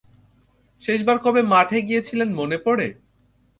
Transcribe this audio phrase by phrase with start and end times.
[0.81, 2.87] শেষবার কবে মাঠে গিয়েছিলেন মনে পড়ে?